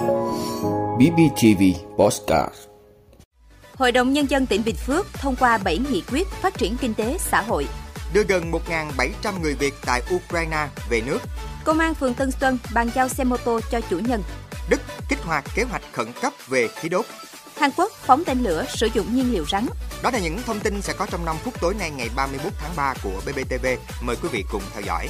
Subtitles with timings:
[0.00, 1.62] BBTV
[1.96, 2.54] Postcard
[3.74, 6.94] Hội đồng Nhân dân tỉnh Bình Phước thông qua 7 nghị quyết phát triển kinh
[6.94, 7.66] tế xã hội.
[8.12, 11.18] Đưa gần 1.700 người Việt tại Ukraine về nước.
[11.64, 14.22] Công an phường Tân Xuân bàn giao xe mô tô cho chủ nhân.
[14.70, 17.04] Đức kích hoạt kế hoạch khẩn cấp về khí đốt.
[17.56, 19.66] Hàn Quốc phóng tên lửa sử dụng nhiên liệu rắn.
[20.02, 22.76] Đó là những thông tin sẽ có trong 5 phút tối nay ngày 31 tháng
[22.76, 23.66] 3 của BBTV.
[24.02, 25.08] Mời quý vị cùng theo dõi.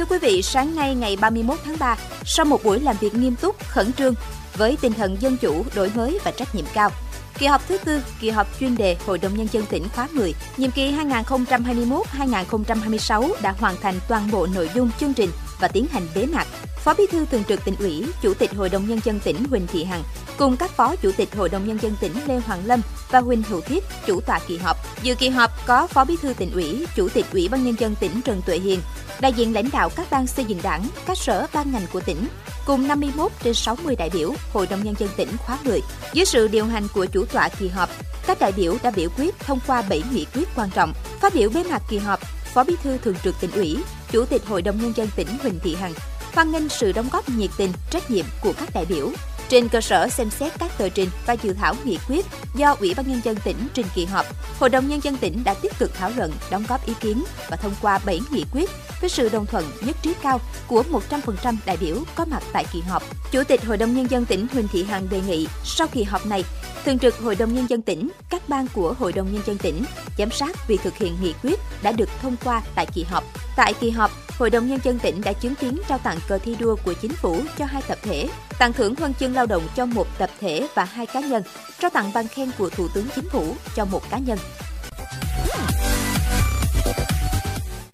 [0.00, 3.36] Thưa quý vị, sáng nay ngày 31 tháng 3, sau một buổi làm việc nghiêm
[3.36, 4.14] túc, khẩn trương,
[4.56, 6.90] với tinh thần dân chủ, đổi mới và trách nhiệm cao,
[7.38, 10.34] Kỳ họp thứ tư, kỳ họp chuyên đề Hội đồng Nhân dân tỉnh khóa 10,
[10.56, 15.30] nhiệm kỳ 2021-2026 đã hoàn thành toàn bộ nội dung chương trình
[15.60, 16.46] và tiến hành bế mạc.
[16.84, 19.66] Phó Bí thư Thường trực tỉnh ủy, Chủ tịch Hội đồng Nhân dân tỉnh Huỳnh
[19.66, 20.02] Thị Hằng
[20.38, 23.42] cùng các Phó Chủ tịch Hội đồng Nhân dân tỉnh Lê Hoàng Lâm và Huỳnh
[23.42, 24.76] Hữu Thiết chủ tọa kỳ họp.
[25.02, 27.94] Dự kỳ họp có Phó Bí thư tỉnh ủy, Chủ tịch Ủy ban Nhân dân
[28.00, 28.80] tỉnh Trần Tuệ Hiền,
[29.20, 32.26] đại diện lãnh đạo các ban xây dựng đảng, các sở ban ngành của tỉnh,
[32.66, 35.80] cùng 51 trên 60 đại biểu Hội đồng Nhân dân tỉnh khóa 10.
[36.12, 37.88] Dưới sự điều hành của chủ tọa kỳ họp,
[38.26, 40.92] các đại biểu đã biểu quyết thông qua 7 nghị quyết quan trọng.
[41.20, 42.20] Phát biểu bế mạc kỳ họp,
[42.54, 43.78] Phó Bí thư Thường trực tỉnh ủy,
[44.12, 45.92] Chủ tịch Hội đồng Nhân dân tỉnh Huỳnh Thị Hằng
[46.34, 49.10] hoan nghênh sự đóng góp nhiệt tình, trách nhiệm của các đại biểu.
[49.50, 52.94] Trên cơ sở xem xét các tờ trình và dự thảo nghị quyết do Ủy
[52.94, 54.26] ban Nhân dân tỉnh trình kỳ họp,
[54.58, 57.56] Hội đồng Nhân dân tỉnh đã tích cực thảo luận, đóng góp ý kiến và
[57.56, 58.70] thông qua 7 nghị quyết
[59.00, 62.80] với sự đồng thuận nhất trí cao của 100% đại biểu có mặt tại kỳ
[62.80, 63.02] họp.
[63.30, 66.26] Chủ tịch Hội đồng Nhân dân tỉnh Huỳnh Thị Hằng đề nghị sau kỳ họp
[66.26, 66.44] này,
[66.84, 69.84] Thường trực Hội đồng Nhân dân tỉnh, các ban của Hội đồng Nhân dân tỉnh
[70.18, 73.24] giám sát việc thực hiện nghị quyết đã được thông qua tại kỳ họp.
[73.56, 74.10] Tại kỳ họp,
[74.40, 77.12] Hội đồng Nhân dân tỉnh đã chứng kiến trao tặng cờ thi đua của chính
[77.12, 80.68] phủ cho hai tập thể, tặng thưởng huân chương lao động cho một tập thể
[80.74, 81.42] và hai cá nhân,
[81.78, 84.38] trao tặng bằng khen của Thủ tướng Chính phủ cho một cá nhân.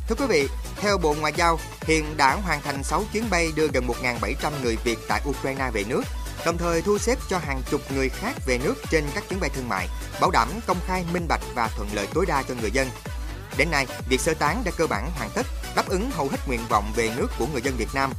[0.09, 3.69] Thưa quý vị, theo Bộ Ngoại giao, hiện đã hoàn thành 6 chuyến bay đưa
[3.69, 6.03] gần 1.700 người Việt tại Ukraine về nước,
[6.47, 9.51] đồng thời thu xếp cho hàng chục người khác về nước trên các chuyến bay
[9.55, 9.89] thương mại,
[10.21, 12.89] bảo đảm công khai, minh bạch và thuận lợi tối đa cho người dân.
[13.57, 15.47] Đến nay, việc sơ tán đã cơ bản hoàn tất,
[15.77, 18.13] đáp ứng hầu hết nguyện vọng về nước của người dân Việt Nam.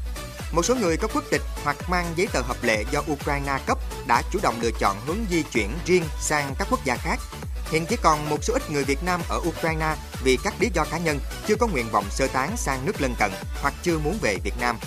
[0.52, 3.78] Một số người có quốc tịch hoặc mang giấy tờ hợp lệ do Ukraine cấp
[4.08, 7.20] đã chủ động lựa chọn hướng di chuyển riêng sang các quốc gia khác.
[7.72, 10.86] Hiện chỉ còn một số ít người Việt Nam ở Ukraine vì các lý do
[10.92, 13.32] cá nhân chưa có nguyện vọng sơ tán sang nước lân cận
[13.62, 14.78] hoặc chưa muốn về Việt Nam.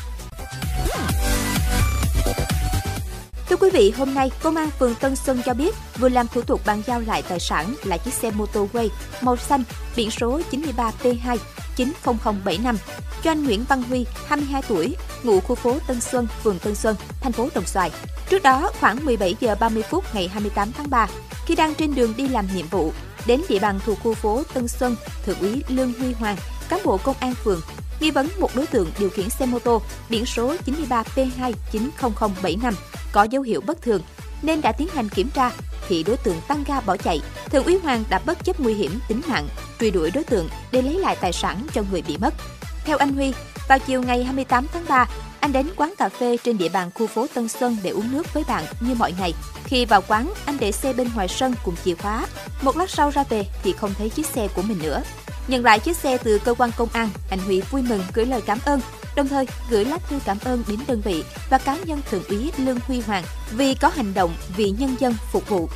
[3.51, 6.43] Thưa quý vị, hôm nay, Công an phường Tân Xuân cho biết vừa làm thủ
[6.43, 8.89] tục bàn giao lại tài sản là chiếc xe mô tô Way
[9.21, 9.63] màu xanh
[9.97, 11.37] biển số 93P2
[11.77, 12.77] 90075
[13.23, 16.97] cho anh Nguyễn Văn Huy, 22 tuổi, ngụ khu phố Tân Xuân, phường Tân Xuân,
[17.21, 17.91] thành phố Đồng Xoài.
[18.29, 21.07] Trước đó, khoảng 17 giờ 30 phút ngày 28 tháng 3,
[21.47, 22.93] khi đang trên đường đi làm nhiệm vụ,
[23.27, 24.97] đến địa bàn thuộc khu phố Tân Xuân,
[25.27, 26.37] Thượng úy Lương Huy Hoàng,
[26.69, 27.61] cán bộ công an phường
[28.01, 32.75] nghi vấn một đối tượng điều khiển xe mô tô biển số 93P2 90075
[33.13, 34.03] có dấu hiệu bất thường
[34.43, 35.51] nên đã tiến hành kiểm tra
[35.89, 37.21] thì đối tượng tăng ga bỏ chạy.
[37.51, 39.49] Thượng úy Hoàng đã bất chấp nguy hiểm tính mạng,
[39.81, 42.35] truy đuổi đối tượng để lấy lại tài sản cho người bị mất.
[42.85, 43.33] Theo anh Huy,
[43.69, 45.07] vào chiều ngày 28 tháng 3,
[45.41, 48.35] anh đến quán cà phê trên địa bàn khu phố Tân Xuân để uống nước
[48.35, 49.35] với bạn như mọi ngày.
[49.65, 52.27] Khi vào quán, anh để xe bên ngoài sân cùng chìa khóa.
[52.63, 55.03] Một lát sau ra về thì không thấy chiếc xe của mình nữa.
[55.49, 58.41] Nhận lại chiếc xe từ cơ quan công an, anh Huy vui mừng gửi lời
[58.47, 58.81] cảm ơn,
[59.17, 62.53] đồng thời gửi lá thư cảm ơn đến đơn vị và cá nhân thượng úy
[62.57, 65.69] Lương Huy Hoàng vì có hành động vì nhân dân phục vụ.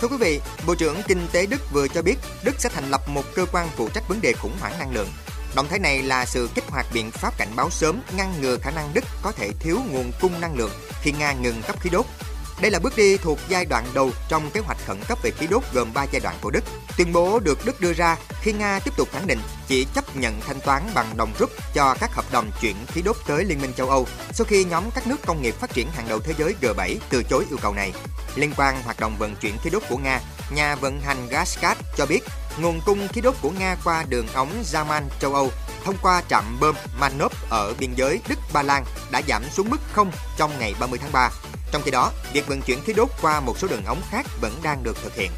[0.00, 3.08] Thưa quý vị, Bộ trưởng Kinh tế Đức vừa cho biết Đức sẽ thành lập
[3.08, 5.08] một cơ quan phụ trách vấn đề khủng hoảng năng lượng.
[5.56, 8.70] Động thái này là sự kích hoạt biện pháp cảnh báo sớm ngăn ngừa khả
[8.70, 10.70] năng Đức có thể thiếu nguồn cung năng lượng
[11.02, 12.06] khi Nga ngừng cấp khí đốt
[12.62, 15.46] đây là bước đi thuộc giai đoạn đầu trong kế hoạch khẩn cấp về khí
[15.46, 16.64] đốt gồm 3 giai đoạn của Đức.
[16.96, 20.40] Tuyên bố được Đức đưa ra khi Nga tiếp tục khẳng định chỉ chấp nhận
[20.40, 23.72] thanh toán bằng đồng rúp cho các hợp đồng chuyển khí đốt tới Liên minh
[23.76, 26.54] châu Âu sau khi nhóm các nước công nghiệp phát triển hàng đầu thế giới
[26.60, 27.92] G7 từ chối yêu cầu này.
[28.36, 30.20] Liên quan hoạt động vận chuyển khí đốt của Nga,
[30.54, 32.20] nhà vận hành Gascat cho biết
[32.58, 35.50] nguồn cung khí đốt của Nga qua đường ống Zaman châu Âu
[35.84, 40.12] thông qua trạm bơm Manop ở biên giới Đức-Ba Lan đã giảm xuống mức không
[40.36, 41.30] trong ngày 30 tháng 3
[41.72, 44.52] trong khi đó, việc vận chuyển khí đốt qua một số đường ống khác vẫn
[44.62, 45.30] đang được thực hiện.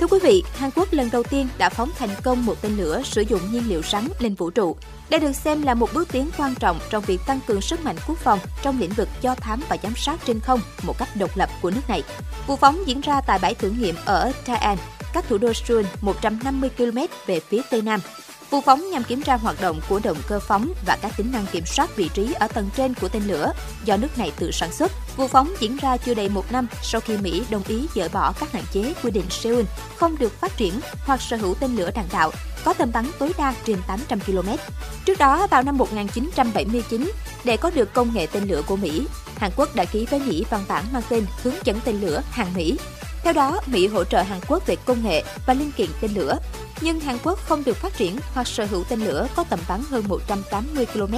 [0.00, 3.02] Thưa quý vị, Hàn Quốc lần đầu tiên đã phóng thành công một tên lửa
[3.04, 4.76] sử dụng nhiên liệu rắn lên vũ trụ.
[5.10, 7.96] Đây được xem là một bước tiến quan trọng trong việc tăng cường sức mạnh
[8.06, 11.36] quốc phòng trong lĩnh vực do thám và giám sát trên không một cách độc
[11.36, 12.02] lập của nước này.
[12.46, 14.78] Vụ phóng diễn ra tại bãi thử nghiệm ở Taean,
[15.12, 18.00] cách thủ đô Seoul 150 km về phía tây nam.
[18.52, 21.46] Vụ phóng nhằm kiểm tra hoạt động của động cơ phóng và các tính năng
[21.52, 23.52] kiểm soát vị trí ở tầng trên của tên lửa
[23.84, 24.92] do nước này tự sản xuất.
[25.16, 28.32] Vụ phóng diễn ra chưa đầy một năm sau khi Mỹ đồng ý dỡ bỏ
[28.40, 29.64] các hạn chế quy định Seoul
[29.96, 32.30] không được phát triển hoặc sở hữu tên lửa đạn đạo
[32.64, 34.48] có tầm bắn tối đa trên 800 km.
[35.04, 37.10] Trước đó, vào năm 1979,
[37.44, 39.06] để có được công nghệ tên lửa của Mỹ,
[39.36, 42.54] Hàn Quốc đã ký với Mỹ văn bản mang tên Hướng dẫn tên lửa hàng
[42.54, 42.78] Mỹ.
[43.22, 46.38] Theo đó, Mỹ hỗ trợ Hàn Quốc về công nghệ và linh kiện tên lửa,
[46.82, 49.80] nhưng Hàn Quốc không được phát triển hoặc sở hữu tên lửa có tầm bắn
[49.90, 51.14] hơn 180 km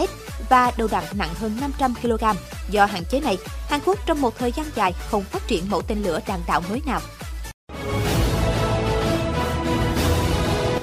[0.49, 2.25] và đầu đạn nặng hơn 500 kg.
[2.71, 3.39] Do hạn chế này,
[3.69, 6.63] Hàn Quốc trong một thời gian dài không phát triển mẫu tên lửa đạn đạo
[6.71, 7.01] mới nào.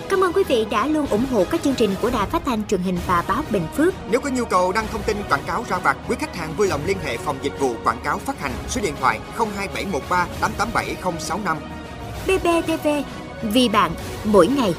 [0.10, 2.68] Cảm ơn quý vị đã luôn ủng hộ các chương trình của Đài Phát thanh
[2.68, 3.94] truyền hình và báo Bình Phước.
[4.10, 6.68] Nếu có nhu cầu đăng thông tin quảng cáo ra vặt, quý khách hàng vui
[6.68, 11.58] lòng liên hệ phòng dịch vụ quảng cáo phát hành số điện thoại 02713 887065.
[12.28, 12.88] BBTV,
[13.42, 13.92] vì bạn,
[14.26, 14.74] mỗi ngày.